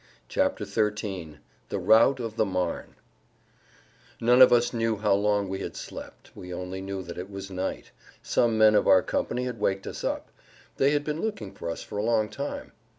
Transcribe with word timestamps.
[Pg 0.29 0.55
99] 0.61 0.95
XIII 0.95 1.37
THE 1.69 1.77
ROUT 1.77 2.19
OF 2.19 2.35
THE 2.35 2.43
MARNE 2.43 2.95
None 4.19 4.41
of 4.41 4.51
us 4.51 4.73
knew 4.73 4.95
how 4.95 5.13
long 5.13 5.47
we 5.47 5.59
had 5.59 5.75
slept; 5.75 6.31
we 6.35 6.51
only 6.51 6.81
knew 6.81 7.03
that 7.03 7.19
it 7.19 7.29
was 7.29 7.51
night. 7.51 7.91
Some 8.23 8.57
men 8.57 8.73
of 8.73 8.87
our 8.87 9.03
company 9.03 9.43
had 9.43 9.59
waked 9.59 9.85
us 9.85 10.03
up. 10.03 10.31
They 10.77 10.89
had 10.89 11.03
been 11.03 11.21
looking 11.21 11.53
for 11.53 11.69
us 11.69 11.83
for 11.83 11.99
a 11.99 12.03
long 12.03 12.29
time. 12.29 12.71